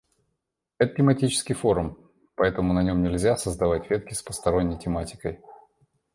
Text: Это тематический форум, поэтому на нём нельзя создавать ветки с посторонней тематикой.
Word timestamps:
Это 0.79 0.95
тематический 0.95 1.53
форум, 1.53 1.95
поэтому 2.33 2.73
на 2.73 2.81
нём 2.81 3.03
нельзя 3.03 3.37
создавать 3.37 3.87
ветки 3.91 4.15
с 4.15 4.23
посторонней 4.23 4.79
тематикой. 4.79 5.41